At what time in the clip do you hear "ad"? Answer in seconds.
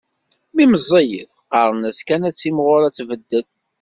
2.27-2.35, 2.83-2.93